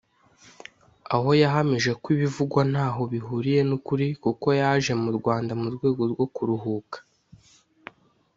[1.15, 6.25] aho yahamije ko ibivugwa ntaho bihuriye ni ukuri kuko yaje mu Rwanda mu rwego rwo
[6.35, 6.97] kuruhuka